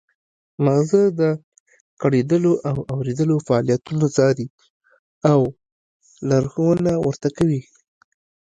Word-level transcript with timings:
مغزه 0.65 1.01
د 1.19 1.21
ګړیدلو 2.01 2.53
او 2.69 2.77
اوریدلو 2.93 3.35
فعالیتونه 3.47 4.05
څاري 4.15 4.47
او 5.31 5.39
لارښوونه 6.29 6.91
ورته 7.05 7.27
کوي 7.37 7.61